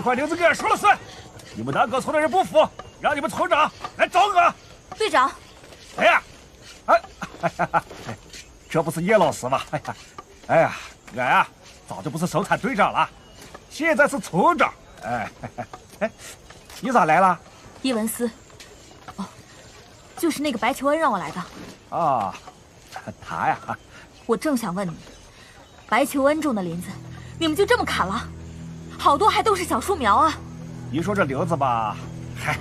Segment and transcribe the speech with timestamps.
[0.00, 0.98] 这块林子给俺说了算。
[1.54, 2.66] 你们南葛村的人不服，
[3.02, 4.54] 让你们村长来找我。
[4.96, 5.30] 队长，
[5.98, 6.22] 哎呀，
[6.86, 7.02] 哎，
[8.70, 9.60] 这不是叶老师吗？
[9.70, 9.96] 哎呀，
[10.46, 10.76] 哎呀，
[11.18, 11.48] 俺呀
[11.86, 13.06] 早就不是生产队长了，
[13.68, 14.72] 现在是村长。
[15.02, 15.30] 哎，
[16.00, 16.10] 哎，
[16.80, 17.38] 你咋来了？
[17.82, 18.26] 叶文思。
[19.16, 19.26] 哦，
[20.16, 21.44] 就是那个白求恩让我来的。
[21.94, 22.34] 啊，
[23.20, 23.58] 他呀。
[24.24, 24.96] 我正想问你，
[25.90, 26.88] 白求恩种的林子，
[27.38, 28.26] 你们就这么砍了？
[29.00, 30.34] 好多还都是小树苗啊！
[30.90, 31.96] 你说这瘤子吧，
[32.38, 32.58] 嗨，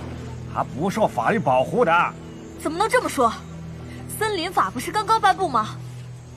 [0.54, 2.14] 还不受法律保护的。
[2.62, 3.30] 怎么能这么说？
[4.18, 5.76] 森林法不是刚刚颁布吗？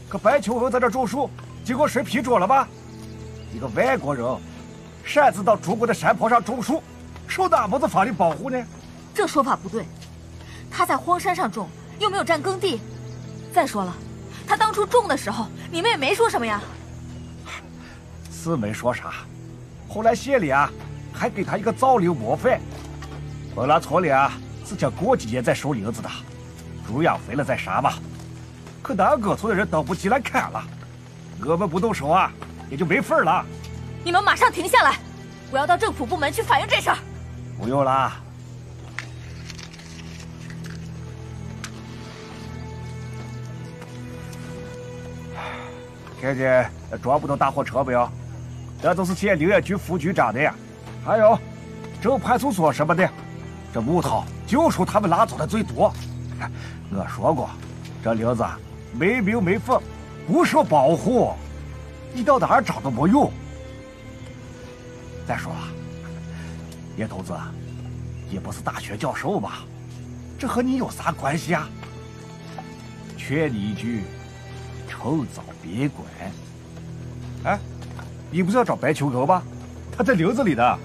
[0.09, 1.30] 可白求恩在这种树，
[1.64, 2.67] 经过谁批准了吧？
[3.55, 4.27] 一个外国人，
[5.05, 6.83] 擅自到中国的山坡上种树，
[7.28, 8.61] 受哪门子法律保护呢？
[9.14, 9.86] 这说法不对，
[10.69, 11.69] 他在荒山上种，
[12.00, 12.80] 又没有占耕地。
[13.55, 13.95] 再说了。
[14.48, 16.61] 他当初种的时候，你们也没说什么呀？
[18.33, 19.12] 是没说啥，
[19.93, 20.71] 后来县里啊，
[21.12, 22.59] 还给他一个造林模范。
[23.55, 24.33] 本来村里啊
[24.65, 26.09] 是想过几年再收林子的，
[26.87, 27.93] 猪养肥了再杀嘛。
[28.81, 30.65] 可南葛村的人等不及来砍了，
[31.45, 32.33] 我们不动手啊，
[32.70, 33.45] 也就没份了。
[34.03, 34.97] 你们马上停下来，
[35.51, 36.97] 我要到政府部门去反映这事儿。
[37.59, 38.11] 不用了。
[46.19, 46.70] 看见
[47.03, 48.09] 装不动大货车没有？
[48.83, 50.52] 这都是县林业局副局长的呀，
[51.05, 51.38] 还有
[52.00, 53.08] 镇派出所什么的，
[53.72, 55.94] 这木头就属他们拉走的最多。
[56.91, 57.48] 我说过，
[58.02, 58.44] 这林子
[58.92, 59.80] 没名没分，
[60.27, 61.33] 不受保护，
[62.12, 63.33] 你到哪儿找都没用。
[65.28, 65.61] 再说了，
[66.96, 67.33] 叶头子
[68.28, 69.61] 也不是大学教授吧？
[70.36, 71.68] 这和你有啥关系啊？
[73.17, 74.02] 劝你一句。
[74.89, 76.07] 趁早别管！
[77.45, 77.58] 哎，
[78.33, 79.43] 你不是要找白求恩吗？
[79.95, 80.79] 他在林子里的。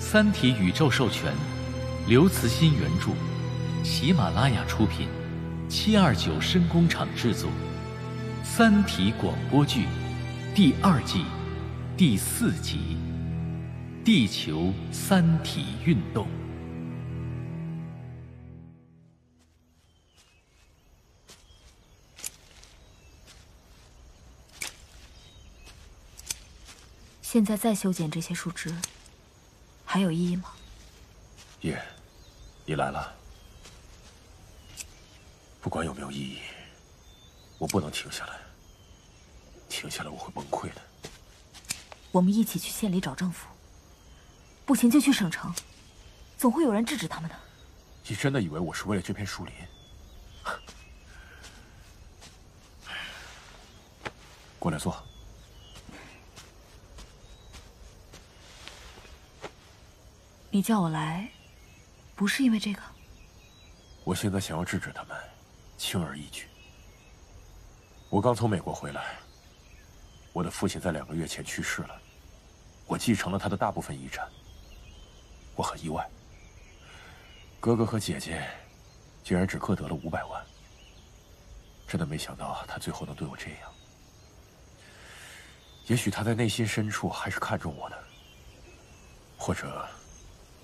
[0.08, 1.32] 《三体》宇宙授权，
[2.06, 3.12] 刘慈欣原著，
[3.82, 5.08] 喜马拉雅出品，
[5.70, 7.48] 七二九声工厂制作，
[8.44, 9.86] 《三体》广播剧
[10.54, 11.24] 第二季
[11.96, 12.98] 第四集。
[14.04, 16.28] 地球三体运动。
[27.36, 28.74] 现在再修剪这些树枝，
[29.84, 30.54] 还有意义吗？
[31.60, 31.78] 叶，
[32.64, 33.14] 你来了。
[35.60, 36.40] 不管有没有意义，
[37.58, 38.38] 我不能停下来。
[39.68, 40.80] 停下来我会崩溃的。
[42.10, 43.46] 我们一起去县里找政府。
[44.64, 45.54] 不行就去省城，
[46.38, 47.36] 总会有人制止他们的。
[48.06, 49.52] 你真的以为我是为了这片树林？
[54.58, 54.96] 过来坐。
[60.56, 61.28] 你叫我来，
[62.14, 62.80] 不是因为这个。
[64.04, 65.14] 我现在想要制止他们，
[65.76, 66.46] 轻而易举。
[68.08, 69.16] 我刚从美国回来，
[70.32, 72.00] 我的父亲在两个月前去世了，
[72.86, 74.26] 我继承了他的大部分遗产。
[75.56, 76.08] 我很意外，
[77.60, 78.42] 哥哥和姐姐
[79.22, 80.42] 竟然只各得了五百万。
[81.86, 83.70] 真的没想到他最后能对我这样。
[85.86, 88.04] 也许他在内心深处还是看重我的，
[89.36, 89.86] 或者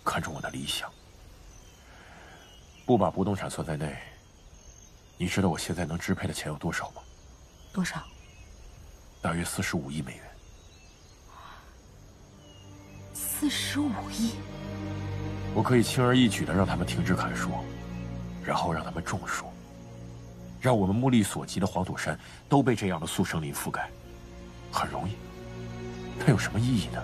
[0.04, 0.90] 看重我的理想。
[2.84, 3.96] 不把不动产算在内，
[5.16, 7.02] 你知道我现在能支配的钱有多少吗？
[7.72, 8.02] 多少？
[9.20, 10.24] 大约四十五亿美元。
[13.14, 14.32] 四十五亿。
[15.54, 17.50] 我可以轻而易举的让他们停止砍树，
[18.42, 19.46] 然后让他们种树，
[20.60, 23.88] 让我们目力所及的黄土山都被这样的速生林覆盖，
[24.72, 25.12] 很容易。
[26.18, 27.02] 它有什么意义呢？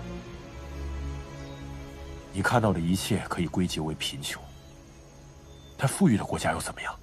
[2.33, 4.43] 你看到的一切可以归结为贫穷。
[5.77, 6.95] 但富裕的国家又怎么样？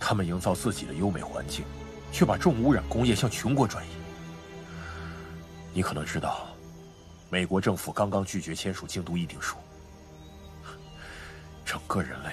[0.00, 1.64] 他们营造自己的优美环境，
[2.10, 3.90] 却把重污染工业向穷国转移。
[5.72, 6.48] 你可能知道，
[7.28, 9.56] 美国政府刚刚拒绝签署京都议定书。
[11.64, 12.30] 整个人类，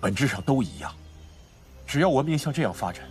[0.00, 0.94] 本质上都一样。
[1.86, 3.06] 只要文明像这样发展，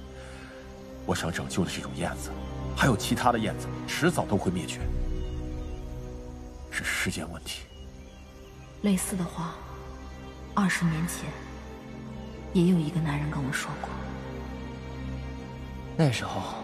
[1.05, 2.31] 我想拯救的这种燕子，
[2.75, 4.79] 还有其他的燕子，迟早都会灭绝。
[6.71, 7.61] 是时间问题。
[8.81, 9.53] 类似的话，
[10.55, 11.29] 二十年前，
[12.51, 13.89] 也有一个男人跟我说过。
[15.95, 16.55] 那时候，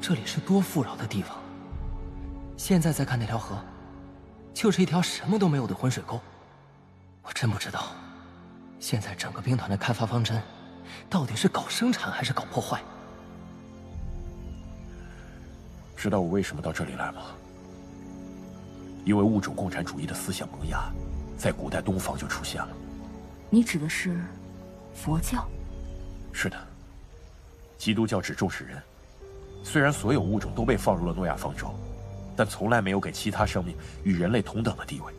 [0.00, 1.36] 这里是多富饶的地方。
[2.56, 3.62] 现在再看那条河，
[4.54, 6.18] 就是一条什么都没有的浑水沟。
[7.22, 7.88] 我真不知道，
[8.80, 10.42] 现在整个兵团的开发方针，
[11.10, 12.80] 到底是搞生产还是搞破坏？
[15.94, 17.20] 知道我为什么到这里来吗？
[19.04, 20.90] 因为物种共产主义的思想萌芽，
[21.38, 22.68] 在古代东方就出现了。
[23.48, 24.20] 你指的是
[24.92, 25.48] 佛教？
[26.32, 26.56] 是的。
[27.78, 28.82] 基督教只重视人，
[29.62, 31.72] 虽然所有物种都被放入了诺亚方舟，
[32.36, 35.12] 但从来没有给其他生命与人类同等的地位。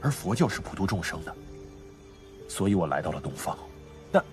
[0.00, 1.34] 而佛教是普度众生的，
[2.48, 3.58] 所以我来到了东方。
[4.12, 4.24] 但，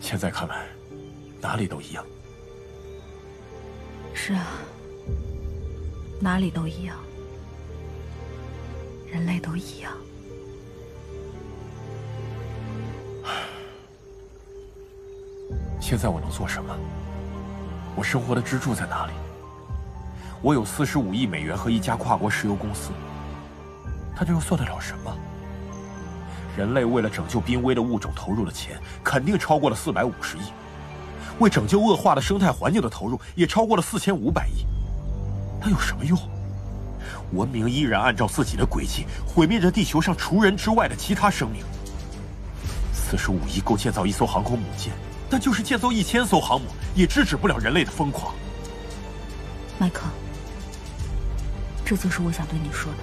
[0.00, 0.68] 现在看来，
[1.40, 2.06] 哪里都一样。
[4.14, 4.46] 是啊，
[6.20, 6.96] 哪里都一样，
[9.08, 9.92] 人类都一样。
[15.80, 16.76] 现在我能做什么？
[17.94, 19.12] 我生活的支柱在哪里？
[20.42, 22.90] 我有四十五亿美元和一家跨国石油公司，
[24.16, 25.16] 它这又算得了什么？
[26.56, 30.40] 人类为了拯救濒危的物种投入的钱，肯定超过了四百五十亿。
[31.38, 34.66] 为拯救恶化的生态环境的投入也超过了四千五百亿，
[35.60, 36.18] 它有什么用？
[37.32, 41.62] 文明依然按照自己的轨迹毁灭着地球上除人之外的其他生命。
[42.92, 44.92] 四十五亿够建造一艘航空母舰，
[45.28, 48.34] 但就是建造一千艘航母，也制止不了人类的疯狂。
[49.78, 50.02] 麦克，
[51.84, 52.98] 这就是我想对你说的：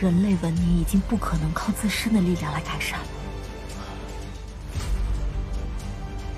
[0.00, 3.06] 人类文明已经不可能靠自身的力量来改善了。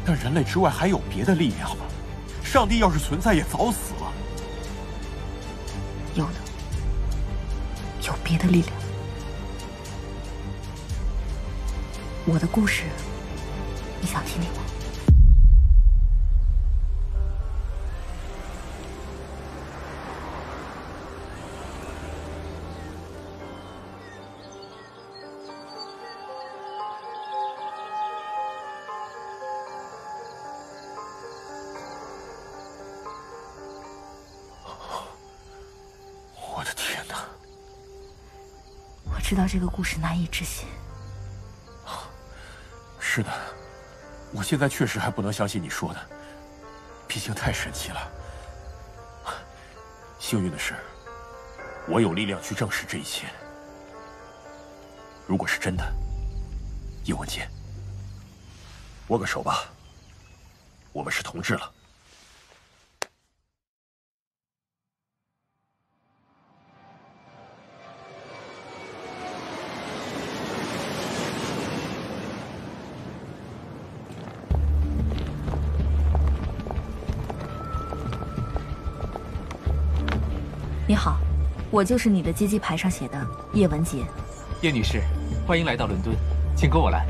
[0.04, 1.84] 但人类之外还有别的力量吗？
[2.42, 3.99] 上帝要是存在，也早死了。
[6.14, 6.32] 有的，
[8.06, 8.72] 有别的力量。
[12.26, 12.84] 我的故事，
[14.00, 14.69] 你想听听吗？
[39.30, 40.66] 知道这个故事难以置信。
[42.98, 43.30] 是的，
[44.32, 46.00] 我现在确实还不能相信你说的，
[47.06, 48.12] 毕竟太神奇了。
[50.18, 50.74] 幸运的是，
[51.86, 53.28] 我有力量去证实这一切。
[55.28, 55.94] 如果是真的，
[57.04, 57.48] 叶文洁，
[59.10, 59.62] 握个手吧，
[60.92, 61.72] 我们是同志了。
[81.70, 83.98] 我就是你的接机牌上写的叶文洁。
[84.60, 85.02] 叶女士，
[85.46, 86.12] 欢迎来到伦敦，
[86.56, 87.06] 请跟我来。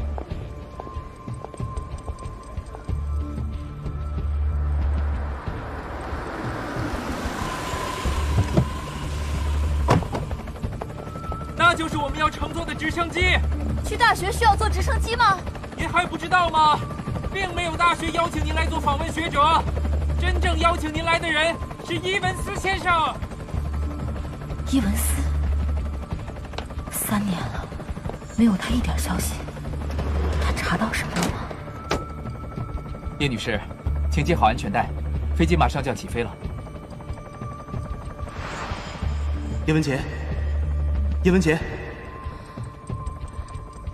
[11.57, 13.21] 那就是我们要乘坐的直升机。
[13.85, 15.39] 去大学需要坐直升机吗？
[15.75, 16.79] 您还不知道吗？
[17.33, 19.41] 并没有大学邀请您来做访问学者，
[20.21, 21.55] 真正邀请您来的人
[21.87, 22.93] 是伊文斯先生。
[24.73, 25.21] 伊文斯，
[26.93, 27.69] 三年了，
[28.39, 29.35] 没有他一点消息。
[30.41, 31.99] 他查到什么了吗？
[33.19, 33.61] 叶女士，
[34.13, 34.89] 请系好安全带，
[35.35, 36.33] 飞机马上就要起飞了。
[39.67, 40.01] 叶文杰，
[41.25, 41.59] 叶文杰，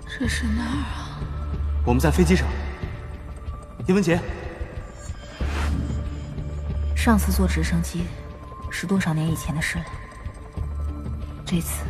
[0.06, 1.18] 这是哪儿啊？
[1.86, 2.46] 我们在飞机上。
[3.86, 4.20] 叶文杰，
[6.94, 8.04] 上次坐直升机
[8.70, 9.84] 是多少年以前的事了？
[11.48, 11.84] 这次，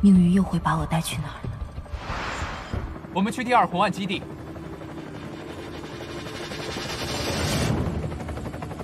[0.00, 1.50] 命运又会把我带去哪儿呢？
[3.12, 4.22] 我们去第二红岸基地。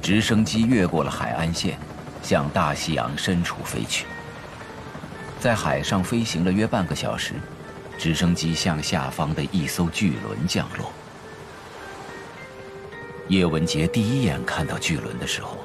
[0.03, 1.79] 直升机越过了海岸线，
[2.25, 4.05] 向大西洋深处飞去。
[5.39, 7.35] 在海上飞行了约半个小时，
[7.97, 10.91] 直升机向下方的一艘巨轮降落。
[13.29, 15.57] 叶文杰第一眼看到巨轮的时候，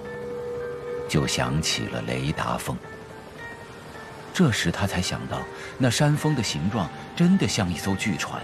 [1.10, 2.77] 就想起了雷达峰。
[4.38, 5.39] 这时他才想到，
[5.79, 8.39] 那山峰的形状真的像一艘巨船。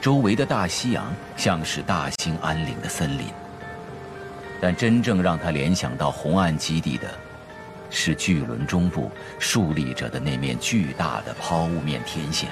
[0.00, 3.26] 周围的大西洋像是大兴安岭的森林。
[4.58, 7.06] 但真正让他联想到红岸基地的，
[7.90, 12.48] 是巨轮中部竖立着的那面巨大的抛物面天线，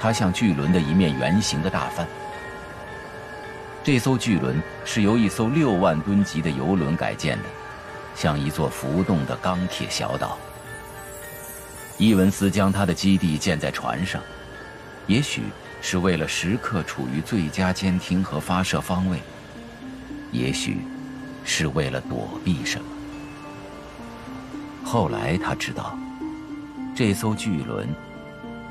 [0.00, 2.04] 它像巨轮的一面圆形的大帆。
[3.84, 7.44] 这艘巨轮是由一艘六万吨级的油轮改建的，
[8.16, 10.36] 像一座浮动的钢铁小岛。
[11.98, 14.22] 伊文斯将他的基地建在船上，
[15.06, 15.42] 也许
[15.80, 19.18] 是为了时刻处于最佳监听和发射方位，
[20.30, 20.78] 也许
[21.44, 22.84] 是为了躲避什么。
[24.84, 25.98] 后来他知道，
[26.94, 27.88] 这艘巨轮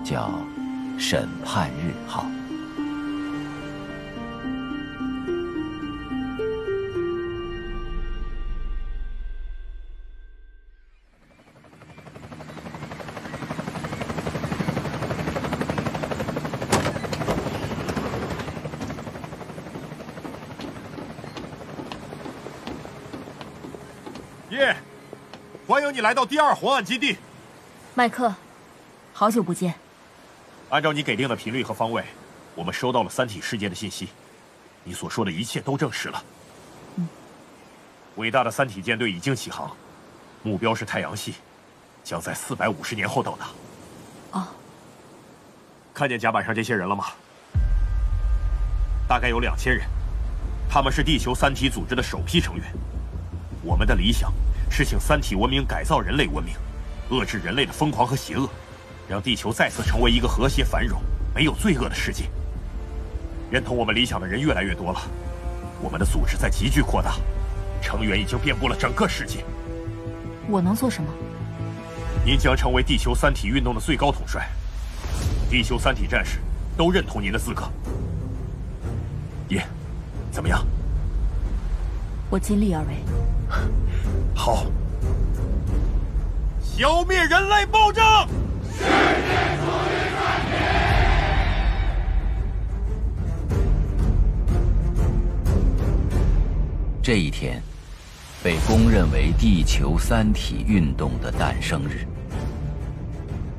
[0.03, 0.39] 叫
[0.99, 2.25] “审判日号”。
[26.05, 27.17] 来到第二红岸基地，
[27.95, 28.31] 麦克，
[29.11, 29.73] 好久不见。
[30.69, 32.05] 按照你给定的频率和方位，
[32.53, 34.09] 我们收到了三体世界的信息，
[34.83, 36.23] 你所说的一切都证实了。
[36.97, 37.07] 嗯，
[38.17, 39.75] 伟大的三体舰队已经起航，
[40.43, 41.33] 目标是太阳系，
[42.03, 43.47] 将在四百五十年后到达。
[44.39, 44.47] 哦，
[45.91, 47.05] 看见甲板上这些人了吗？
[49.07, 49.87] 大概有两千人，
[50.69, 52.63] 他们是地球三体组织的首批成员。
[53.63, 54.31] 我们的理想。
[54.77, 56.53] 是请三体文明改造人类文明，
[57.09, 58.49] 遏制人类的疯狂和邪恶，
[59.07, 61.01] 让地球再次成为一个和谐繁荣、
[61.33, 62.25] 没有罪恶的世界。
[63.49, 64.99] 认同我们理想的人越来越多了，
[65.81, 67.15] 我们的组织在急剧扩大，
[67.81, 69.45] 成员已经遍布了整个世界。
[70.49, 71.09] 我能做什么？
[72.25, 74.45] 您将成为地球三体运动的最高统帅，
[75.49, 76.39] 地球三体战士
[76.75, 77.63] 都认同您的资格。
[79.47, 79.65] 耶，
[80.33, 80.67] 怎么样？
[82.29, 82.95] 我尽力而为。
[84.33, 84.65] 好，
[86.61, 88.03] 消灭人类暴政！
[97.01, 97.61] 这一天，
[98.43, 102.03] 被公认为地球三体运动的诞生日，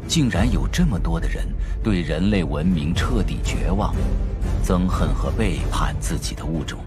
[0.08, 1.46] 竟然有这么多的人
[1.80, 3.94] 对人类文明彻底绝望，
[4.64, 6.80] 憎恨和背叛自己的物种。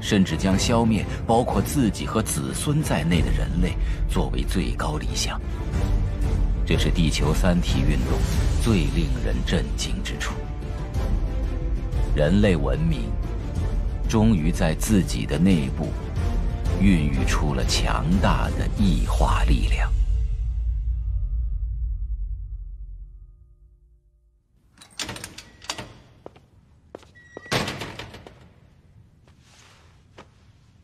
[0.00, 3.74] 甚至将消灭包括自己和子孙在内的人类
[4.08, 5.40] 作为最高理想，
[6.66, 8.18] 这是地球三体运动
[8.62, 10.34] 最令人震惊之处。
[12.14, 13.02] 人类文明
[14.08, 15.88] 终于在自己的内部
[16.80, 19.90] 孕育出了强大的异化力量。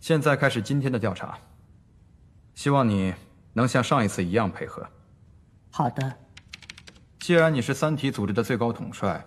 [0.07, 1.37] 现在开始今天的调查，
[2.55, 3.13] 希望你
[3.55, 4.89] 能像上一次一样配合。
[5.73, 6.17] 好的。
[7.19, 9.27] 既然你是三体组织的最高统帅，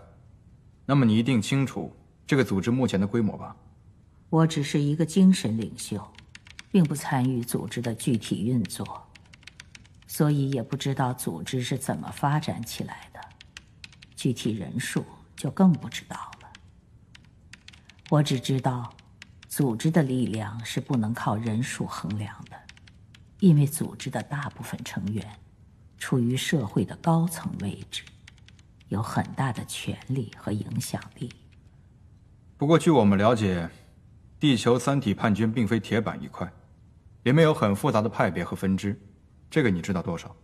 [0.86, 1.94] 那么你一定清楚
[2.26, 3.54] 这个组织目前的规模吧？
[4.30, 6.02] 我只是一个精神领袖，
[6.72, 9.06] 并不参与组织的具体运作，
[10.08, 13.20] 所以也不知道组织是怎么发展起来的，
[14.16, 15.04] 具体人数
[15.36, 16.50] 就更不知道了。
[18.12, 18.94] 我只知道。
[19.50, 22.56] 组织的力量是不能靠人数衡量的，
[23.40, 25.26] 因为组织的大部分成员
[25.98, 28.04] 处于社会的高层位置，
[28.90, 31.32] 有很大的权力和影响力。
[32.58, 33.68] 不过，据我们了解，
[34.40, 36.48] 地球三体叛军并非铁板一块，
[37.24, 39.02] 里面有很复杂的派别和分支，
[39.50, 40.36] 这个你知道多少？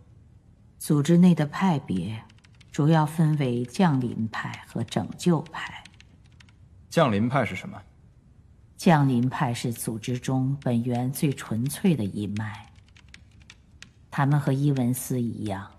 [0.78, 2.24] 组织内的派别
[2.72, 5.84] 主要分为降临派和拯救派。
[6.90, 7.80] 降临派是什么？
[8.76, 12.72] 降临派是组织中本源最纯粹的一脉。
[14.10, 15.70] 他们和伊文斯一样，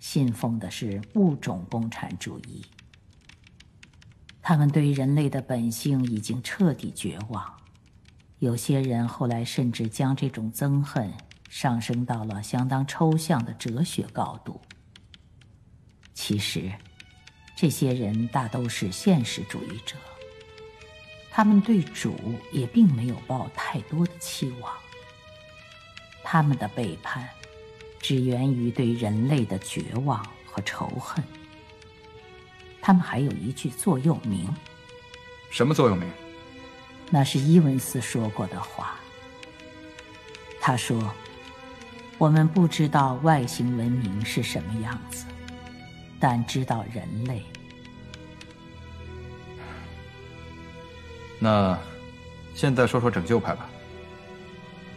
[0.00, 2.62] 信奉的是物种共产主义。
[4.40, 7.54] 他们对人类的本性已经彻底绝望，
[8.40, 11.12] 有些人后来甚至将这种憎恨
[11.48, 14.60] 上升到了相当抽象的哲学高度。
[16.12, 16.72] 其实，
[17.54, 19.96] 这些人大都是现实主义者。
[21.32, 22.14] 他们对主
[22.50, 24.70] 也并没有抱太多的期望。
[26.22, 27.26] 他们的背叛，
[27.98, 31.24] 只源于对人类的绝望和仇恨。
[32.82, 34.46] 他们还有一句座右铭。
[35.50, 36.06] 什么座右铭？
[37.10, 38.96] 那是伊文斯说过的话。
[40.60, 41.12] 他说
[42.18, 45.26] ：“我们不知道外星文明是什么样子，
[46.20, 47.42] 但知道人类。”
[51.42, 51.76] 那，
[52.54, 53.68] 现在说说拯救派吧。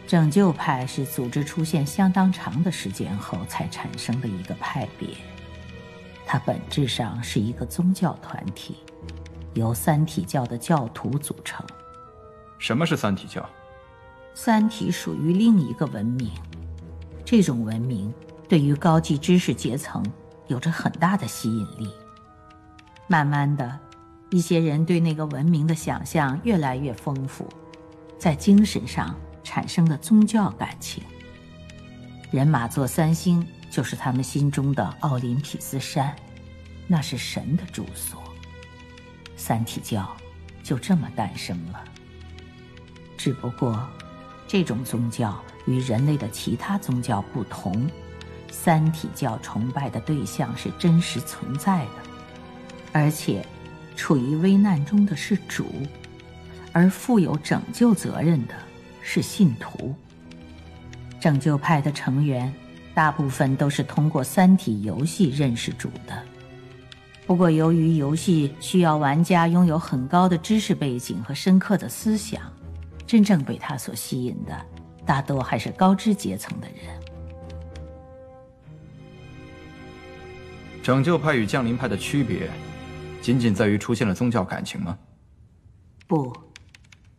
[0.06, 5.08] 拯救派是组织出现相当长的时间后才产生的一个派别，
[6.24, 8.76] 它本质上是一个宗教团体，
[9.54, 11.66] 由三体教的教徒组成。
[12.58, 13.44] 什么是三体教？
[14.32, 16.30] 三体属于另一个文明，
[17.24, 18.14] 这种文明
[18.48, 20.00] 对于高级知识阶层
[20.46, 21.90] 有着很大的吸引力。
[23.08, 23.76] 慢慢的，
[24.36, 27.48] 一些人对那个文明的想象越来越丰富，
[28.18, 31.02] 在精神上产生了宗教感情。
[32.30, 36.14] 人马座三星就是他们心中的奥林匹斯山，
[36.86, 38.22] 那是神的住所。
[39.38, 40.14] 三体教
[40.62, 41.82] 就这么诞生了。
[43.16, 43.88] 只不过，
[44.46, 47.88] 这种宗教与人类的其他宗教不同，
[48.50, 51.90] 三体教崇拜的对象是真实存在的，
[52.92, 53.42] 而且
[53.96, 55.66] 处于危难中的是主，
[56.72, 58.54] 而负有拯救责任的
[59.00, 59.94] 是信徒。
[61.18, 62.52] 拯救派的成员
[62.94, 66.22] 大部分都是通过三体游戏认识主的。
[67.26, 72.40] 不过，由于游戏需要玩家拥有很高的知识背景和深刻的思想，
[73.04, 74.56] 真正被他所吸引的，
[75.04, 76.76] 大多还是高知阶层的人。
[80.84, 82.48] 拯救派与降临派的区别，
[83.26, 84.96] 仅仅在于出现了宗教感情吗？
[86.06, 86.32] 不，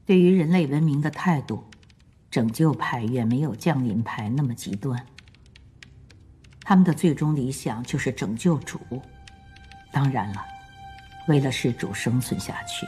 [0.05, 1.61] 对于人类文明的态度。
[2.31, 5.05] 拯救派远没有降临派那么极端，
[6.61, 8.79] 他们的最终理想就是拯救主。
[9.91, 10.45] 当然了，
[11.27, 12.85] 为了使主生存下去，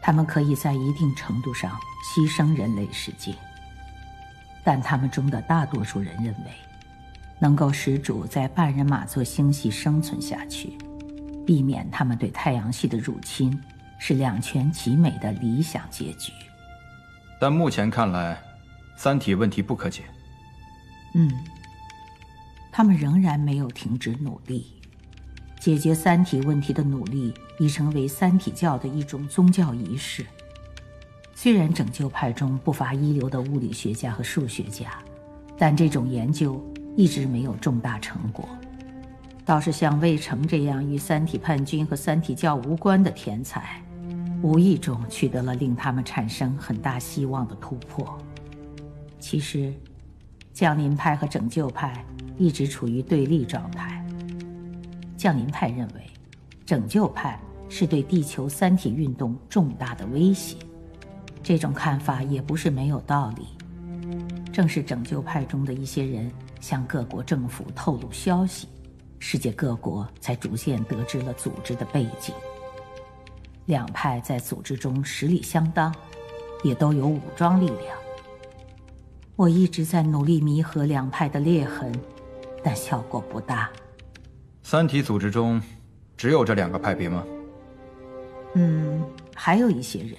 [0.00, 3.34] 他们可以在一定程度上牺牲人类世界。
[4.64, 6.52] 但他们中的大多数人认为，
[7.40, 10.76] 能够使主在半人马座星系生存下去，
[11.46, 13.58] 避免他们对太阳系的入侵，
[13.98, 16.32] 是两全其美的理想结局。
[17.40, 18.40] 但目前看来，
[18.96, 20.02] 三体问题不可解。
[21.14, 21.30] 嗯，
[22.70, 24.66] 他们仍然没有停止努力。
[25.58, 30.24] 解决三体问题的努力已成为三体教的一种宗教仪式。
[31.34, 34.90] 虽然拯救派中不乏一流的物理学家和数学家，
[35.58, 36.62] 但这种研究
[36.96, 38.48] 一直没有重大成果。
[39.50, 43.82] 倒是像魏成这样与三体叛军和三体教无关的天才。
[44.42, 48.16] 无意中取得了令他们产生很大希望的突破。
[49.18, 49.74] 其实，
[50.52, 52.04] 降临派和拯救派
[52.38, 54.06] 一直处于对立状态。
[55.16, 56.06] 降临派认为，
[56.64, 57.36] 拯救派
[57.68, 60.58] 是对地球三体运动重大的威胁。
[61.42, 63.48] 这种看法也不是没有道理。
[64.52, 68.68] 正是拯救派中的一些人向各国政府透露消息，
[69.20, 72.34] 世界各国才逐渐得知了组织的背景。
[73.66, 75.94] 两派在组织中实力相当，
[76.64, 77.96] 也都有武装力量。
[79.36, 81.92] 我一直在努力弥合两派的裂痕，
[82.64, 83.70] 但效果不大。
[84.62, 85.62] 三体组织中
[86.16, 87.24] 只有这两个派别吗？
[88.54, 89.04] 嗯，
[89.34, 90.16] 还有一些人，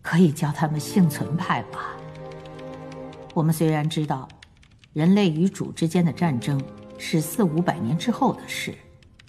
[0.00, 1.96] 可以叫他们幸存派吧。
[3.34, 4.28] 我们虽然知道，
[4.92, 6.62] 人类与主之间的战争
[6.98, 8.74] 是四五百年之后的事，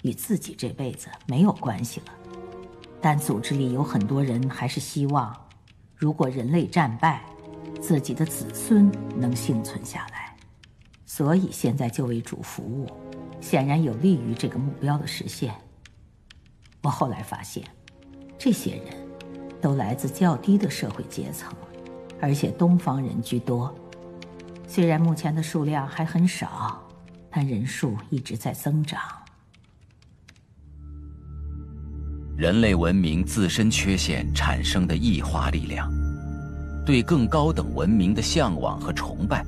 [0.02, 2.06] 与自己这辈子没有关系了。
[3.00, 5.34] 但组织里有很多人还是希望，
[5.94, 7.24] 如果人类战败，
[7.80, 10.34] 自己的子孙能幸存下来，
[11.04, 12.86] 所以现在就为主服务，
[13.40, 15.54] 显然有利于这个目标的实现。
[16.82, 17.62] 我后来发现，
[18.38, 19.08] 这些人
[19.60, 21.52] 都来自较低的社会阶层，
[22.20, 23.74] 而且东方人居多。
[24.66, 26.82] 虽然目前的数量还很少，
[27.38, 28.98] 但人数一直在增长。
[32.34, 35.92] 人类文明自身缺陷产生的异化力量，
[36.86, 39.44] 对更高等文明的向往和崇拜，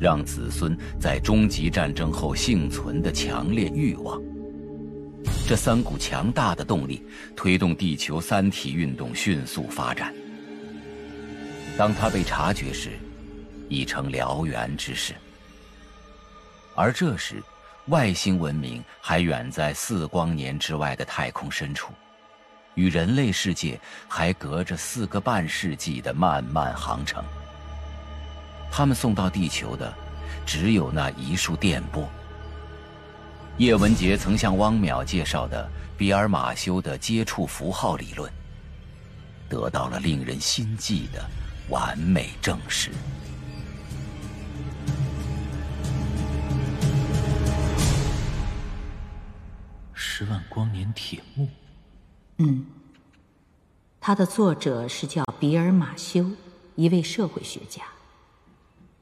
[0.00, 4.20] 让子孙在终极战争后幸存的强烈欲望。
[5.46, 7.06] 这三股强大的动力
[7.36, 10.12] 推动地球三体运动迅速发展。
[11.78, 12.90] 当它被察觉时，
[13.68, 15.14] 已成燎原之势。
[16.74, 17.42] 而这时，
[17.86, 21.92] 外星文明还远在四光年之外的太空深处。
[22.74, 27.22] 与人类世界还隔着四个半世纪的漫漫航程，
[28.70, 29.92] 他们送到地球的
[30.46, 32.08] 只有那一束电波。
[33.58, 38.32] 叶文洁曾向汪淼介绍的比尔马修的接触符号理论，
[39.50, 41.22] 得到了令人心悸的
[41.68, 42.90] 完美证实。
[50.14, 51.48] 十万光年铁幕。
[52.36, 52.66] 嗯，
[53.98, 56.26] 他的作者是叫比尔马修，
[56.74, 57.80] 一位社会学家。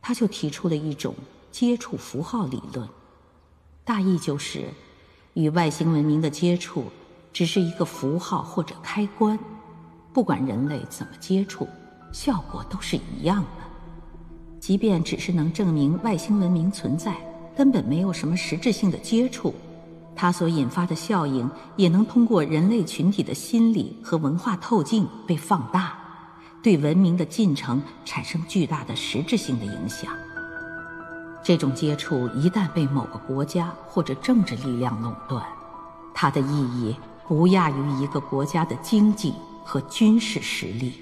[0.00, 1.12] 他就提出了一种
[1.50, 2.88] 接触符号理论，
[3.82, 4.68] 大意就是，
[5.34, 6.84] 与外星文明的接触
[7.32, 9.36] 只是一个符号或者开关，
[10.12, 11.66] 不管人类怎么接触，
[12.12, 13.64] 效果都是一样的。
[14.60, 17.16] 即便只是能证明外星文明存在，
[17.56, 19.52] 根本没有什么实质性的接触，
[20.20, 25.98] 它所引发的效应也能通过人类群体的心理和文化透镜被放大，
[26.62, 30.12] 对文明的进程产生巨大的实质性的影响。
[31.42, 35.42] 这种接触一旦被某个国家或者政治力量垄断，
[36.12, 36.94] 它的意义
[37.26, 39.32] 不亚于一个国家的经济
[39.64, 40.92] 和军事实力。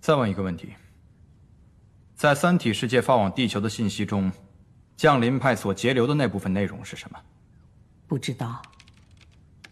[0.00, 0.70] 再问一个问题：
[2.24, 4.32] 在三体世界发往地球的信息中，
[4.96, 7.20] 降临派所截留的那部分内容是什么？
[8.06, 8.62] 不知道。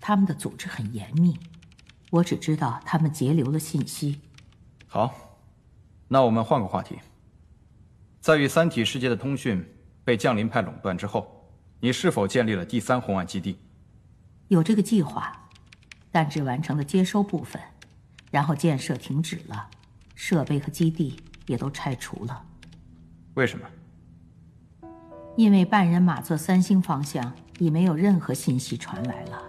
[0.02, 1.34] 他们的组织很严密，
[2.10, 4.20] 我只知道他们截留了信息。
[4.86, 5.38] 好，
[6.08, 6.98] 那我们换个话题。
[8.20, 9.66] 在与三体世界的通讯
[10.04, 11.48] 被降临派垄断之后，
[11.80, 13.56] 你是否建立了第三红岸基地？
[14.48, 15.48] 有这个计划，
[16.10, 17.62] 但只完成了接收部分，
[18.30, 19.70] 然后建设停止了。
[20.14, 21.18] 设备和基地
[21.52, 22.42] 也都拆除了。
[23.34, 23.66] 为什么？
[25.36, 29.42] 因为半人马座三星方向已没有任何信息传来了，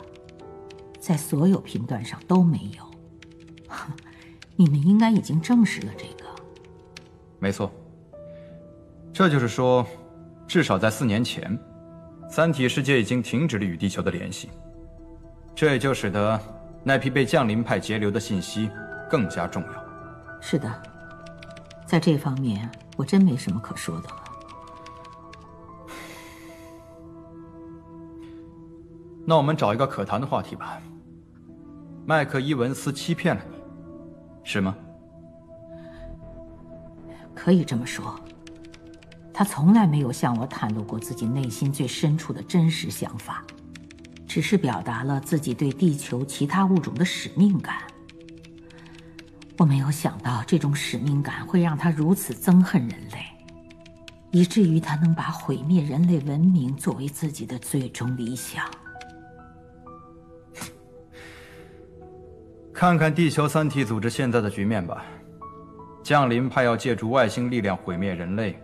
[0.99, 2.91] 在所有频段上都没有。
[4.55, 6.29] 你们应该已经证实了这个。
[7.39, 7.71] 没错。
[9.11, 9.85] 这就是说，
[10.47, 11.57] 至少在四年前，
[12.29, 14.49] 三体世界已经停止了与地球的联系。
[15.55, 16.39] 这也就使得
[16.83, 18.69] 那批被降临派截留的信息
[19.09, 19.85] 更加重要。
[20.41, 20.83] 是的，
[21.93, 24.23] 在这方面我真没什么可说的了。
[29.23, 30.81] 那我们找一个可谈的话题吧。
[32.03, 33.57] 麦克伊文斯欺骗了你，
[34.43, 34.75] 是吗？
[37.35, 38.19] 可以这么说。
[39.31, 43.45] 他从来没有向我袒露过自己内心最深处的真实想法，
[44.27, 47.83] 只是表达了自己对地球其他物种的使命感。
[49.57, 53.19] 我没有想到这种使命感会让他如此憎恨人类，
[54.31, 58.65] 以至于他能把毁灭人类文明作为自己的最终理想。
[62.73, 65.05] 看看地球三体组织现在的局面吧，
[66.01, 68.59] 降临派要借助外星力量毁灭人类，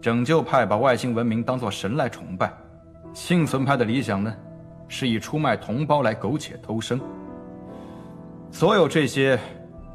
[0.00, 2.50] 拯救派把外星文明当作神来崇拜，
[3.12, 4.34] 幸存派的理想呢，
[4.88, 6.98] 是以出卖同胞来苟且偷生。
[8.50, 9.38] 所有这些。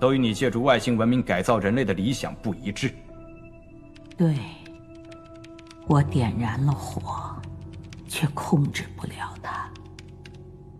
[0.03, 2.93] 都与你借助外星文明改造人类的理想不一致。
[4.17, 4.35] 对，
[5.87, 7.33] 我点燃了火，
[8.05, 9.65] 却控制不了它。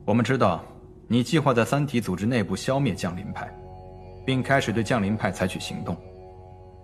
[0.03, 0.61] 我们知道，
[1.07, 3.49] 你计划在三体组织内部消灭降临派，
[4.25, 5.95] 并开始对降临派采取行动。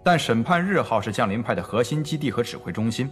[0.02, 3.10] 但审判日号是降临派的核心基地和指挥中心，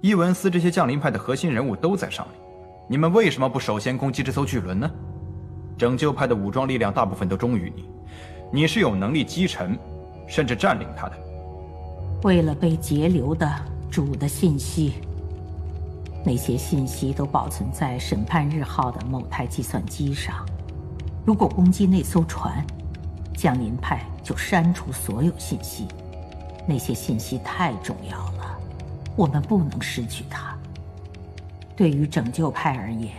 [0.00, 2.40] 伊文斯这些降临派的核心人物都在上面。
[2.88, 4.90] 你们为什么不首先攻击这艘巨轮呢？
[5.78, 7.93] 拯救派的武装力量大部分都忠于你。
[8.52, 9.78] 你是有能力击沉，
[10.26, 11.16] 甚至占领他的。
[12.22, 13.50] 为了被截留的
[13.90, 14.94] 主的信息，
[16.24, 20.34] 那些信息都保存在审判日号的某台计算机上。
[21.26, 22.64] 如果攻击那艘船，
[23.36, 25.86] 降临派就删除所有信息。
[26.66, 28.58] 那些信息太重要了，
[29.16, 30.56] 我们不能失去它。
[31.76, 33.12] 对于拯救派而言，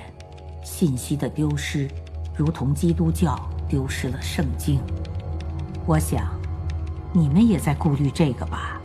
[0.64, 1.88] 信息的丢失，
[2.36, 3.38] 如同基督教
[3.70, 4.80] 丢失了圣经。
[5.88, 6.28] 我想，
[7.14, 8.82] 你们也在顾虑这个吧？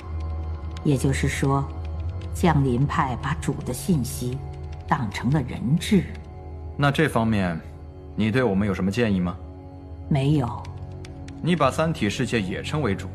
[0.84, 1.66] 也就是说，
[2.34, 4.36] 降临派把主的信息
[4.86, 6.04] 当成了人质。
[6.76, 7.58] 那这方面，
[8.14, 9.34] 你对我们有什么建议吗？
[10.10, 10.62] 没有。
[11.40, 13.08] 你把三体世界也称为主，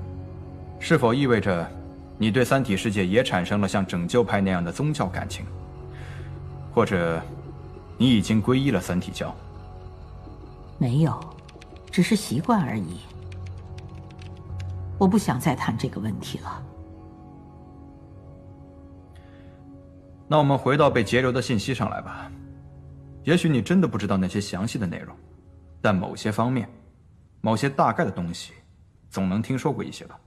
[0.79, 1.69] 是否意味着
[2.17, 5.45] 你对三体世界也产生了像拯救派那样的宗教感情？
[6.73, 7.21] 或者，
[7.99, 9.31] 你已经皈依了三体教？
[10.79, 11.19] 没有，
[11.91, 12.97] 只是习惯而已。
[14.97, 16.63] 我不想再谈这个问题了。
[20.27, 22.31] 那我们回到被截留的信息上来吧。
[23.23, 25.15] 也许你真的不知道那些详细的内容，
[25.81, 26.69] 但某些方面、
[27.41, 28.53] 某些大概的东西，
[29.09, 30.19] 总能听说过一些吧？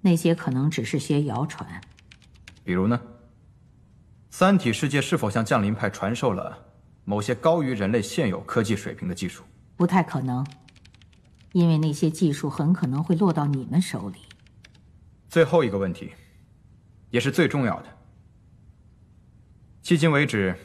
[0.00, 1.68] 那些可能只是些谣传。
[2.62, 3.00] 比如呢？
[4.30, 6.58] 三体世界是否向降临派传授了
[7.04, 9.44] 某些高于人类现有科技水平的技术？
[9.76, 10.44] 不太可能。
[11.54, 14.18] 因为那些技术很可能会落到你们手里。
[15.28, 16.10] 最后一个问题，
[17.10, 17.86] 也是最重要的。
[19.80, 20.56] 迄今为止，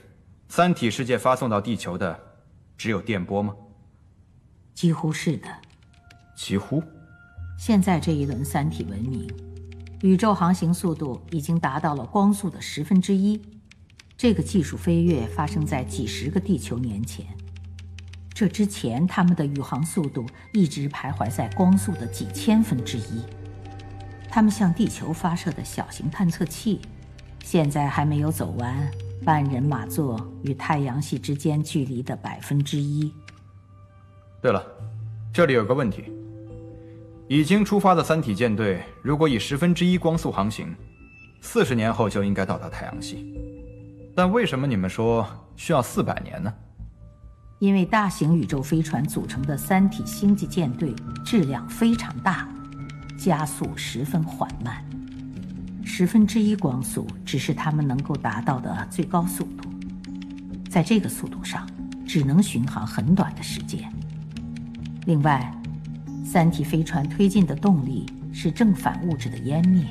[0.48, 2.20] 三体世界发送到地球的
[2.76, 3.56] 只有电波吗？
[4.74, 5.48] 几乎是的。
[6.36, 6.82] 几乎？
[7.60, 9.30] 现在这一轮三体文明，
[10.02, 13.40] 宇宙航行速度已经达到了光速的十分之一。
[14.18, 17.28] 这个技术飞跃发生在几十个地球年前。
[18.40, 23.22] 这之前，他们的宇航速度一直徘徊在光速的几千分之一。
[24.30, 26.80] 他们向地球发射的小型探测器，
[27.44, 28.90] 现在还没有走完
[29.26, 33.14] 半人马座与太阳系之间距离的百分之一。
[34.42, 34.66] 对了，
[35.34, 36.06] 这里有个问题：
[37.28, 40.74] 已经出发的三体舰队，如果以十分之一光速航行，
[41.42, 43.36] 四十年后就应该到达太阳系。
[44.16, 46.54] 但为什么你们说需要四百年呢？
[47.60, 50.96] 因为大型宇宙飞船组成的三体星际舰队
[51.26, 52.48] 质量非常大，
[53.18, 54.82] 加速十分缓慢，
[55.84, 59.70] 十分之一光速只是他们能够达到的最高速度，
[60.70, 61.70] 在这个速度上
[62.08, 63.92] 只能巡航很短的时间。
[65.06, 65.54] 另外，
[66.24, 69.84] 三体飞船推进的动力是正反物质的湮灭，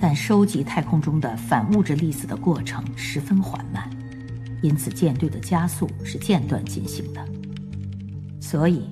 [0.00, 3.86] 但收集太空中的反物质粒子的过程十分缓慢。
[4.62, 7.26] 因此，舰队的加速是间断进行的，
[8.40, 8.82] 所以，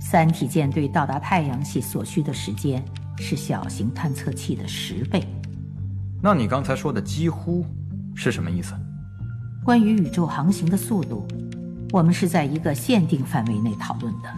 [0.00, 2.84] 三体舰队到达太阳系所需的时间
[3.18, 5.26] 是小型探测器的十倍。
[6.22, 7.66] 那你刚才说的“几乎”
[8.14, 8.72] 是什么意思？
[9.64, 11.26] 关于宇宙航行的速度，
[11.90, 14.32] 我们是在一个限定范围内讨论的。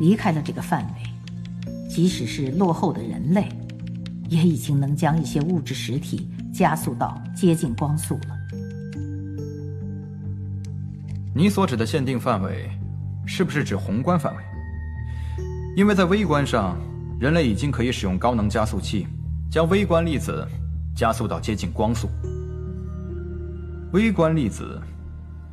[0.00, 3.48] 离开了这个范围，即使是落后的人类，
[4.28, 8.39] 也已经能将一些物质实体加速到接近光速了。
[11.40, 12.70] 你所指的限定范围，
[13.24, 14.44] 是不是指宏观范围？
[15.74, 16.76] 因为在微观上，
[17.18, 19.08] 人类已经可以使用高能加速器，
[19.50, 20.46] 将微观粒子
[20.94, 22.10] 加速到接近光速。
[23.94, 24.78] 微观粒子，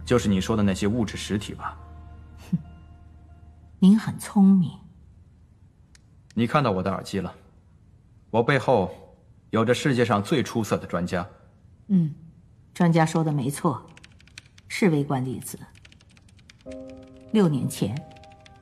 [0.03, 1.77] 就是你说的那些物质实体吧？
[2.51, 2.57] 哼，
[3.79, 4.69] 您很聪明。
[6.33, 7.33] 你看到我的耳机了，
[8.29, 8.93] 我背后
[9.51, 11.25] 有着世界上最出色的专家。
[11.87, 12.13] 嗯，
[12.73, 13.81] 专家说的没错。
[14.69, 15.57] 是微观粒子。
[17.31, 17.93] 六年前，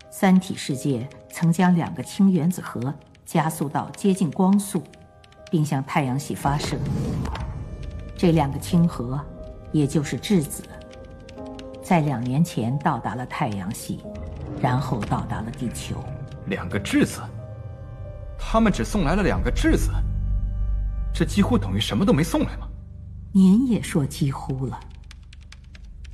[0.09, 2.93] 三体世界曾将两个氢原子核
[3.25, 4.81] 加速到接近光速，
[5.51, 6.77] 并向太阳系发射。
[8.17, 9.19] 这两个氢核，
[9.71, 10.63] 也就是质子，
[11.83, 13.99] 在两年前到达了太阳系，
[14.59, 16.03] 然后到达了地球。
[16.47, 17.21] 两个质子？
[18.37, 19.91] 他们只送来了两个质子？
[21.13, 22.67] 这几乎等于什么都没送来吗？
[23.31, 24.79] 您也说几乎了。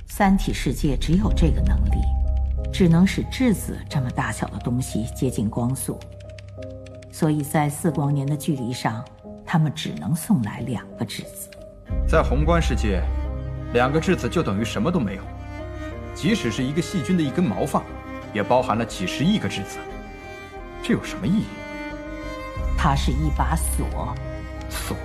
[0.06, 1.98] 三体世界只有这个能力，
[2.70, 5.98] 只能使质子这么大小的东西接近光速，
[7.10, 9.02] 所以在四光年的距离上，
[9.46, 11.48] 他们只能送来两个质子。
[12.06, 13.02] 在宏观世界，
[13.72, 15.22] 两个质子就等于什么都没有，
[16.14, 17.82] 即使是一个细菌的一根毛发，
[18.34, 19.78] 也包含了几十亿个质子。
[20.82, 21.46] 这有什么意义？
[22.76, 24.14] 它是一把锁。
[24.68, 24.96] 锁？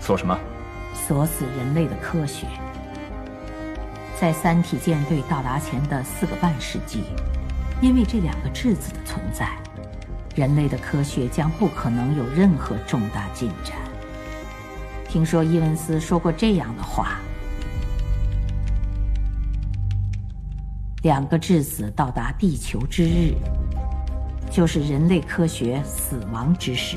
[0.00, 0.38] 锁什么？
[0.94, 2.46] 锁死人类的科学。
[4.20, 7.04] 在三体舰队到达前的四个半世纪，
[7.80, 9.56] 因为这两个质子的存在，
[10.34, 13.76] 人类的科学将不可能有任何重大进展。
[15.08, 17.20] 听说伊文斯说过这样的话：
[21.02, 23.34] 两个质子到达地球之日，
[24.50, 26.96] 就是人类科学死亡之时。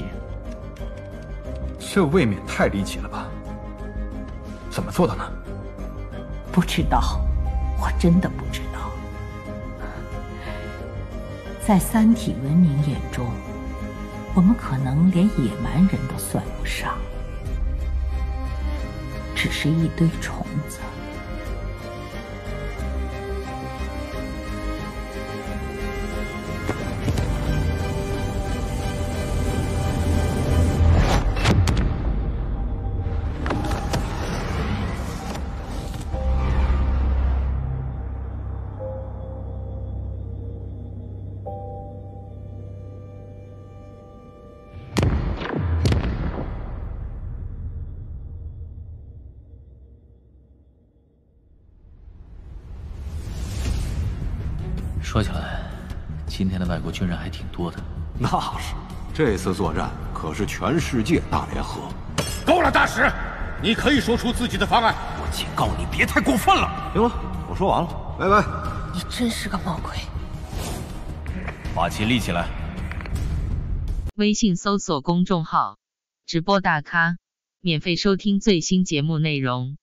[1.77, 3.27] 这未免太离奇了吧？
[4.71, 5.23] 怎么做的呢？
[6.51, 7.21] 不知道，
[7.79, 8.91] 我真的不知道。
[11.65, 13.25] 在三体文明眼中，
[14.33, 16.93] 我们可能连野蛮人都算不上，
[19.33, 20.79] 只是一堆虫子。
[56.41, 57.77] 今天的外国军人还挺多的。
[58.17, 58.27] 那
[58.57, 58.73] 是，
[59.13, 61.81] 这次作战可是全世界大联合。
[62.43, 63.07] 够了，大使，
[63.61, 64.95] 你可以说出自己的方案。
[65.19, 66.89] 我警告你，别太过分了。
[66.93, 67.11] 行了，
[67.47, 68.43] 我说完了，拜拜。
[68.91, 69.95] 你真是个魔鬼。
[71.75, 72.47] 把旗立起来。
[74.15, 75.77] 微信搜索公众号
[76.25, 77.17] “直播大咖”，
[77.61, 79.77] 免费收听最新节目内容。